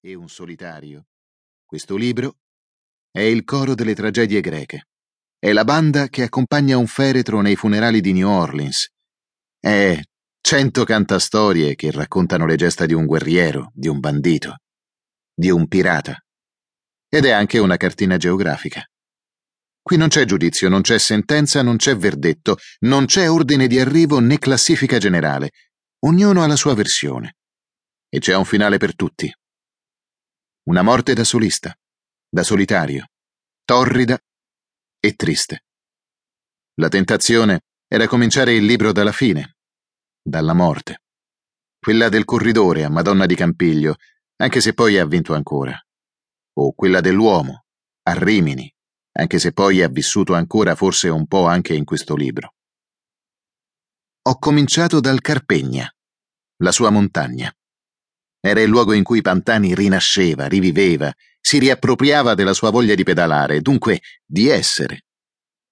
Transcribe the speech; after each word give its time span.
e 0.00 0.14
un 0.14 0.28
solitario. 0.28 1.06
Questo 1.64 1.96
libro 1.96 2.36
è 3.10 3.20
il 3.20 3.44
coro 3.44 3.74
delle 3.74 3.94
tragedie 3.94 4.40
greche. 4.40 4.86
È 5.38 5.52
la 5.52 5.64
banda 5.64 6.08
che 6.08 6.22
accompagna 6.22 6.76
un 6.76 6.86
feretro 6.86 7.40
nei 7.40 7.56
funerali 7.56 8.00
di 8.00 8.12
New 8.12 8.28
Orleans. 8.28 8.88
È 9.58 10.00
cento 10.40 10.84
cantastorie 10.84 11.74
che 11.74 11.90
raccontano 11.90 12.46
le 12.46 12.56
gesta 12.56 12.86
di 12.86 12.94
un 12.94 13.06
guerriero, 13.06 13.70
di 13.74 13.88
un 13.88 14.00
bandito, 14.00 14.56
di 15.34 15.50
un 15.50 15.66
pirata. 15.68 16.18
Ed 17.08 17.24
è 17.24 17.30
anche 17.30 17.58
una 17.58 17.76
cartina 17.76 18.16
geografica. 18.16 18.84
Qui 19.80 19.96
non 19.96 20.08
c'è 20.08 20.24
giudizio, 20.24 20.68
non 20.68 20.82
c'è 20.82 20.98
sentenza, 20.98 21.62
non 21.62 21.76
c'è 21.76 21.96
verdetto, 21.96 22.56
non 22.80 23.06
c'è 23.06 23.30
ordine 23.30 23.66
di 23.66 23.78
arrivo 23.78 24.20
né 24.20 24.38
classifica 24.38 24.98
generale. 24.98 25.50
Ognuno 26.00 26.42
ha 26.42 26.46
la 26.46 26.56
sua 26.56 26.74
versione. 26.74 27.36
E 28.08 28.18
c'è 28.18 28.34
un 28.34 28.44
finale 28.44 28.76
per 28.78 28.94
tutti. 28.94 29.32
Una 30.68 30.82
morte 30.82 31.14
da 31.14 31.24
solista, 31.24 31.74
da 32.28 32.42
solitario, 32.42 33.06
torrida 33.64 34.18
e 35.00 35.14
triste. 35.14 35.64
La 36.74 36.88
tentazione 36.88 37.62
era 37.86 38.06
cominciare 38.06 38.52
il 38.52 38.66
libro 38.66 38.92
dalla 38.92 39.12
fine, 39.12 39.56
dalla 40.22 40.52
morte. 40.52 41.04
Quella 41.78 42.10
del 42.10 42.26
corridore 42.26 42.84
a 42.84 42.90
Madonna 42.90 43.24
di 43.24 43.34
Campiglio, 43.34 43.96
anche 44.36 44.60
se 44.60 44.74
poi 44.74 44.98
ha 44.98 45.06
vinto 45.06 45.32
ancora. 45.32 45.74
O 46.58 46.74
quella 46.74 47.00
dell'uomo, 47.00 47.64
a 48.02 48.12
Rimini, 48.12 48.70
anche 49.12 49.38
se 49.38 49.54
poi 49.54 49.80
ha 49.80 49.88
vissuto 49.88 50.34
ancora 50.34 50.74
forse 50.74 51.08
un 51.08 51.26
po' 51.26 51.46
anche 51.46 51.72
in 51.72 51.86
questo 51.86 52.14
libro. 52.14 52.56
Ho 54.20 54.38
cominciato 54.38 55.00
dal 55.00 55.22
Carpegna, 55.22 55.90
la 56.58 56.72
sua 56.72 56.90
montagna. 56.90 57.50
Era 58.40 58.60
il 58.60 58.68
luogo 58.68 58.92
in 58.92 59.02
cui 59.02 59.20
Pantani 59.20 59.74
rinasceva, 59.74 60.46
riviveva, 60.46 61.12
si 61.40 61.58
riappropriava 61.58 62.34
della 62.34 62.52
sua 62.52 62.70
voglia 62.70 62.94
di 62.94 63.02
pedalare, 63.02 63.60
dunque 63.60 64.00
di 64.24 64.48
essere. 64.48 65.04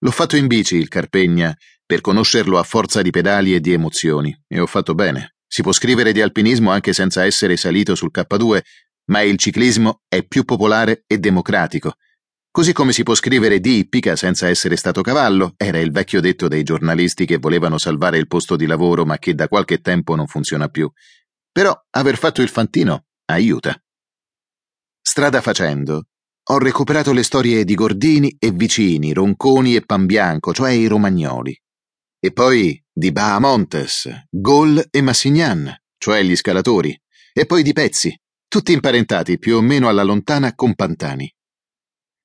L'ho 0.00 0.10
fatto 0.10 0.36
in 0.36 0.46
bici 0.46 0.76
il 0.76 0.88
Carpegna 0.88 1.56
per 1.84 2.00
conoscerlo 2.00 2.58
a 2.58 2.64
forza 2.64 3.02
di 3.02 3.10
pedali 3.10 3.54
e 3.54 3.60
di 3.60 3.72
emozioni, 3.72 4.36
e 4.48 4.58
ho 4.58 4.66
fatto 4.66 4.94
bene. 4.94 5.36
Si 5.46 5.62
può 5.62 5.72
scrivere 5.72 6.12
di 6.12 6.20
alpinismo 6.20 6.70
anche 6.70 6.92
senza 6.92 7.24
essere 7.24 7.56
salito 7.56 7.94
sul 7.94 8.10
K2, 8.12 8.60
ma 9.06 9.20
il 9.20 9.38
ciclismo 9.38 10.02
è 10.08 10.24
più 10.24 10.44
popolare 10.44 11.04
e 11.06 11.18
democratico. 11.18 11.94
Così 12.50 12.72
come 12.72 12.92
si 12.92 13.02
può 13.02 13.14
scrivere 13.14 13.60
di 13.60 13.78
ippica 13.78 14.16
senza 14.16 14.48
essere 14.48 14.76
stato 14.76 15.02
cavallo, 15.02 15.52
era 15.56 15.78
il 15.78 15.92
vecchio 15.92 16.20
detto 16.20 16.48
dei 16.48 16.62
giornalisti 16.62 17.26
che 17.26 17.36
volevano 17.36 17.76
salvare 17.76 18.16
il 18.16 18.26
posto 18.26 18.56
di 18.56 18.66
lavoro 18.66 19.04
ma 19.04 19.18
che 19.18 19.34
da 19.34 19.46
qualche 19.46 19.80
tempo 19.82 20.16
non 20.16 20.26
funziona 20.26 20.68
più. 20.68 20.90
Però 21.56 21.74
aver 21.92 22.18
fatto 22.18 22.42
il 22.42 22.50
fantino 22.50 23.06
aiuta. 23.30 23.74
Strada 25.00 25.40
facendo, 25.40 26.08
ho 26.50 26.58
recuperato 26.58 27.14
le 27.14 27.22
storie 27.22 27.64
di 27.64 27.74
Gordini 27.74 28.36
e 28.38 28.50
vicini, 28.50 29.14
Ronconi 29.14 29.74
e 29.74 29.80
Panbianco, 29.80 30.52
cioè 30.52 30.72
i 30.72 30.86
romagnoli. 30.86 31.58
E 32.20 32.32
poi 32.32 32.78
di 32.92 33.10
Bahamontes, 33.10 34.26
Gol 34.28 34.86
e 34.90 35.00
Massignan, 35.00 35.74
cioè 35.96 36.22
gli 36.22 36.36
scalatori. 36.36 36.94
E 37.32 37.46
poi 37.46 37.62
di 37.62 37.72
Pezzi, 37.72 38.14
tutti 38.46 38.74
imparentati 38.74 39.38
più 39.38 39.56
o 39.56 39.62
meno 39.62 39.88
alla 39.88 40.02
lontana 40.02 40.54
con 40.54 40.74
Pantani. 40.74 41.34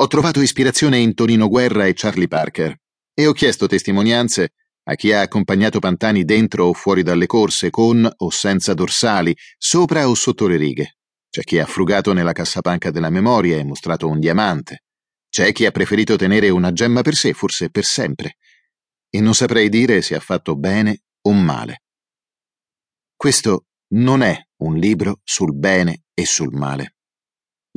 Ho 0.00 0.06
trovato 0.08 0.40
ispirazione 0.40 0.98
in 0.98 1.14
Tonino 1.14 1.46
Guerra 1.46 1.86
e 1.86 1.92
Charlie 1.94 2.26
Parker 2.26 2.76
e 3.14 3.26
ho 3.28 3.32
chiesto 3.32 3.68
testimonianze 3.68 4.54
a 4.84 4.94
chi 4.94 5.12
ha 5.12 5.20
accompagnato 5.20 5.78
Pantani 5.78 6.24
dentro 6.24 6.66
o 6.66 6.72
fuori 6.72 7.02
dalle 7.02 7.26
corse, 7.26 7.70
con 7.70 8.10
o 8.14 8.30
senza 8.30 8.74
dorsali, 8.74 9.36
sopra 9.56 10.08
o 10.08 10.14
sotto 10.14 10.46
le 10.46 10.56
righe. 10.56 10.96
C'è 11.30 11.42
chi 11.42 11.58
ha 11.58 11.66
frugato 11.66 12.12
nella 12.12 12.32
cassapanca 12.32 12.90
della 12.90 13.10
memoria 13.10 13.56
e 13.56 13.64
mostrato 13.64 14.08
un 14.08 14.18
diamante. 14.18 14.82
C'è 15.30 15.52
chi 15.52 15.64
ha 15.64 15.70
preferito 15.70 16.16
tenere 16.16 16.50
una 16.50 16.72
gemma 16.72 17.02
per 17.02 17.14
sé, 17.14 17.32
forse 17.32 17.70
per 17.70 17.84
sempre. 17.84 18.36
E 19.08 19.20
non 19.20 19.34
saprei 19.34 19.68
dire 19.68 20.02
se 20.02 20.14
ha 20.14 20.20
fatto 20.20 20.56
bene 20.56 21.04
o 21.22 21.32
male. 21.32 21.84
Questo 23.16 23.66
non 23.94 24.22
è 24.22 24.38
un 24.58 24.76
libro 24.76 25.20
sul 25.22 25.54
bene 25.54 26.02
e 26.12 26.26
sul 26.26 26.52
male. 26.52 26.96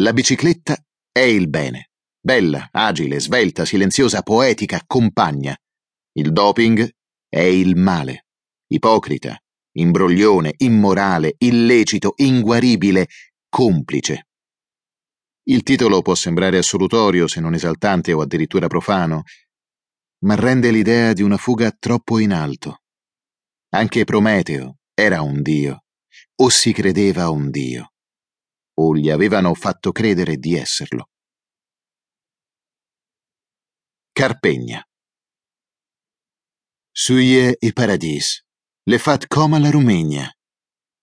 La 0.01 0.11
bicicletta 0.11 0.75
è 1.11 1.21
il 1.21 1.47
bene. 1.47 1.91
Bella, 2.19 2.67
agile, 2.71 3.19
svelta, 3.19 3.63
silenziosa, 3.63 4.21
poetica, 4.21 4.81
compagna. 4.85 5.55
Il 6.17 6.31
doping 6.31 6.89
è 7.27 7.41
il 7.41 7.75
male, 7.75 8.27
ipocrita, 8.67 9.37
imbroglione, 9.73 10.53
immorale, 10.59 11.35
illecito, 11.39 12.13
inguaribile, 12.15 13.07
complice. 13.49 14.27
Il 15.43 15.63
titolo 15.63 16.01
può 16.01 16.15
sembrare 16.15 16.57
assolutorio 16.57 17.27
se 17.27 17.41
non 17.41 17.53
esaltante 17.53 18.13
o 18.13 18.21
addirittura 18.21 18.67
profano, 18.67 19.23
ma 20.19 20.35
rende 20.35 20.71
l'idea 20.71 21.11
di 21.11 21.21
una 21.21 21.35
fuga 21.35 21.71
troppo 21.71 22.19
in 22.19 22.31
alto. 22.31 22.83
Anche 23.73 24.05
Prometeo 24.05 24.77
era 24.93 25.21
un 25.21 25.41
dio, 25.41 25.83
o 26.35 26.49
si 26.49 26.71
credeva 26.71 27.29
un 27.29 27.49
dio, 27.49 27.91
o 28.75 28.95
gli 28.95 29.09
avevano 29.09 29.53
fatto 29.53 29.91
credere 29.91 30.37
di 30.37 30.55
esserlo. 30.55 31.09
Carpegna 34.13 34.81
Suie 36.97 37.57
i 37.59 37.73
paradis, 37.73 38.41
le 38.87 38.97
fat 38.99 39.27
come 39.27 39.59
la 39.59 39.69
Romagna, 39.69 40.33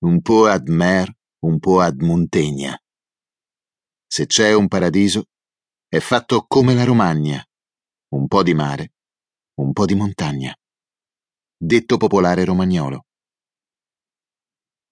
un 0.06 0.22
po' 0.22 0.46
ad 0.46 0.68
mer, 0.68 1.14
un 1.44 1.58
po' 1.58 1.80
ad 1.80 2.00
montagna. 2.00 2.74
Se 4.06 4.24
c'è 4.24 4.54
un 4.54 4.68
paradiso, 4.68 5.28
è 5.88 5.98
fatto 5.98 6.46
come 6.48 6.72
la 6.72 6.84
Romagna, 6.84 7.46
un 8.14 8.26
po' 8.26 8.42
di 8.42 8.54
mare, 8.54 8.94
un 9.60 9.74
po' 9.74 9.84
di 9.84 9.94
montagna. 9.94 10.56
Detto 11.58 11.98
popolare 11.98 12.46
romagnolo. 12.46 13.04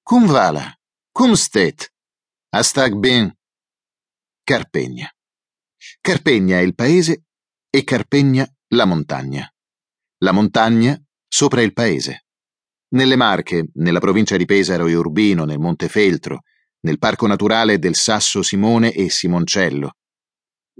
Cum 0.02 0.26
vala, 0.26 0.70
cum 1.10 1.32
stet, 1.32 1.94
astag 2.50 2.94
ben. 2.96 3.34
Carpegna. 4.44 5.10
Carpegna 6.02 6.58
è 6.58 6.60
il 6.60 6.74
paese 6.74 7.24
e 7.70 7.84
Carpegna 7.84 8.46
la 8.74 8.84
montagna 8.84 9.50
la 10.22 10.32
montagna 10.32 11.00
sopra 11.26 11.62
il 11.62 11.72
paese. 11.72 12.26
Nelle 12.92 13.16
Marche, 13.16 13.68
nella 13.74 14.00
provincia 14.00 14.36
di 14.36 14.44
Pesaro 14.44 14.86
e 14.86 14.94
Urbino, 14.94 15.44
nel 15.44 15.58
Montefeltro, 15.58 16.42
nel 16.80 16.98
parco 16.98 17.26
naturale 17.26 17.78
del 17.78 17.94
Sasso 17.94 18.42
Simone 18.42 18.92
e 18.92 19.10
Simoncello. 19.10 19.96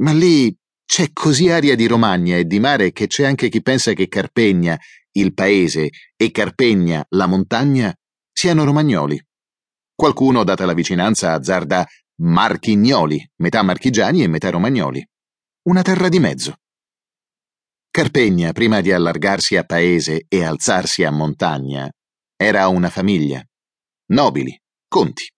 Ma 0.00 0.12
lì 0.12 0.54
c'è 0.84 1.12
così 1.12 1.50
aria 1.50 1.76
di 1.76 1.86
Romagna 1.86 2.36
e 2.36 2.44
di 2.44 2.58
mare 2.58 2.90
che 2.90 3.06
c'è 3.06 3.24
anche 3.24 3.48
chi 3.48 3.62
pensa 3.62 3.92
che 3.92 4.08
Carpegna, 4.08 4.78
il 5.12 5.34
paese, 5.34 5.90
e 6.16 6.30
Carpegna, 6.30 7.04
la 7.10 7.26
montagna, 7.26 7.94
siano 8.32 8.64
romagnoli. 8.64 9.22
Qualcuno, 9.94 10.44
data 10.44 10.64
la 10.64 10.72
vicinanza, 10.72 11.32
azzarda 11.32 11.86
marchignoli, 12.22 13.30
metà 13.36 13.62
marchigiani 13.62 14.22
e 14.22 14.28
metà 14.28 14.50
romagnoli. 14.50 15.06
Una 15.68 15.82
terra 15.82 16.08
di 16.08 16.18
mezzo. 16.18 16.56
Carpegna, 17.92 18.52
prima 18.52 18.80
di 18.80 18.92
allargarsi 18.92 19.56
a 19.56 19.64
paese 19.64 20.24
e 20.28 20.44
alzarsi 20.44 21.02
a 21.02 21.10
montagna, 21.10 21.90
era 22.36 22.68
una 22.68 22.88
famiglia. 22.88 23.44
Nobili, 24.12 24.56
conti. 24.86 25.28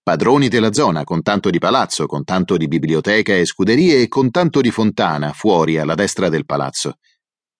Padroni 0.00 0.46
della 0.46 0.72
zona, 0.72 1.02
con 1.02 1.22
tanto 1.22 1.50
di 1.50 1.58
palazzo, 1.58 2.06
con 2.06 2.22
tanto 2.22 2.56
di 2.56 2.68
biblioteca 2.68 3.34
e 3.34 3.44
scuderie 3.44 4.02
e 4.02 4.06
con 4.06 4.30
tanto 4.30 4.60
di 4.60 4.70
fontana 4.70 5.32
fuori 5.32 5.76
alla 5.76 5.96
destra 5.96 6.28
del 6.28 6.46
palazzo. 6.46 6.98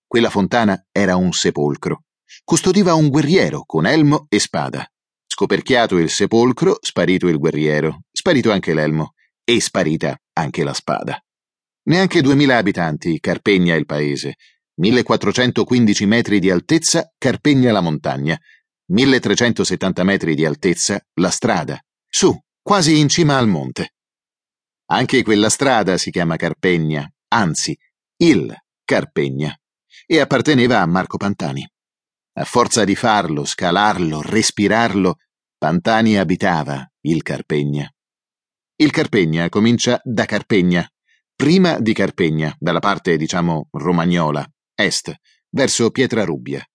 Quella 0.06 0.31
fontana 0.31 0.87
era 0.93 1.16
un 1.16 1.32
sepolcro. 1.32 2.04
Custodiva 2.44 2.94
un 2.94 3.09
guerriero 3.09 3.65
con 3.66 3.87
elmo 3.87 4.27
e 4.28 4.38
spada. 4.38 4.88
Scoperchiato 5.27 5.98
il 5.98 6.10
sepolcro, 6.10 6.78
sparito 6.81 7.27
il 7.27 7.38
guerriero, 7.38 8.03
sparito 8.12 8.53
anche 8.53 8.72
l'elmo 8.72 9.15
e 9.42 9.60
sparita 9.60 10.16
anche 10.34 10.63
la 10.63 10.74
spada. 10.74 11.21
Neanche 11.89 12.21
2000 12.21 12.57
abitanti, 12.59 13.19
Carpegna 13.19 13.75
il 13.75 13.87
paese. 13.87 14.37
1415 14.75 16.05
metri 16.05 16.39
di 16.39 16.51
altezza, 16.51 17.11
Carpegna 17.17 17.73
la 17.73 17.81
montagna. 17.81 18.39
1370 18.91 20.05
metri 20.05 20.35
di 20.35 20.45
altezza, 20.45 21.03
la 21.15 21.31
strada. 21.31 21.81
Su, 22.07 22.39
quasi 22.61 22.99
in 22.99 23.09
cima 23.09 23.39
al 23.39 23.49
monte. 23.49 23.95
Anche 24.91 25.23
quella 25.23 25.49
strada 25.49 25.97
si 25.97 26.11
chiama 26.11 26.37
Carpegna, 26.37 27.11
anzi, 27.29 27.77
il 28.19 28.55
Carpegna, 28.85 29.59
e 30.07 30.21
apparteneva 30.21 30.81
a 30.81 30.87
Marco 30.87 31.17
Pantani. 31.17 31.67
A 32.35 32.45
forza 32.45 32.85
di 32.85 32.97
farlo, 32.97 33.47
scalarlo, 33.47 34.21
respirarlo, 34.21 35.17
Pantani 35.57 36.19
abitava 36.19 36.87
il 37.01 37.23
Carpegna. 37.23 37.91
Il 38.77 38.91
Carpegna 38.91 39.49
comincia 39.49 40.01
da 40.05 40.25
Carpegna, 40.25 40.87
prima 41.41 41.79
di 41.79 41.93
Carpegna, 41.93 42.53
dalla 42.59 42.81
parte, 42.81 43.17
diciamo, 43.17 43.69
romagnola, 43.71 44.45
est, 44.75 45.15
verso 45.51 45.93
Pietrarubbia. 45.93 46.69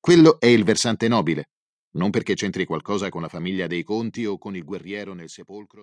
Quello 0.00 0.40
è 0.40 0.46
il 0.46 0.64
versante 0.64 1.06
nobile, 1.06 1.50
non 1.92 2.10
perché 2.10 2.34
c'entri 2.34 2.64
qualcosa 2.64 3.10
con 3.10 3.22
la 3.22 3.28
famiglia 3.28 3.68
dei 3.68 3.84
Conti 3.84 4.26
o 4.26 4.38
con 4.38 4.56
il 4.56 4.64
guerriero 4.64 5.14
nel 5.14 5.28
sepolcro. 5.28 5.80